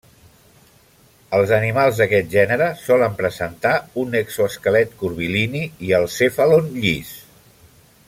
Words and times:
Els 1.39 1.53
animals 1.57 1.99
d’aquest 1.99 2.31
gènere 2.37 2.71
solen 2.85 3.19
presentar 3.21 3.75
un 4.05 4.19
exoesquelet 4.23 4.99
curvilini 5.03 5.63
i 5.91 5.95
el 6.03 6.11
cèfalon 6.19 6.77
llis. 6.85 7.17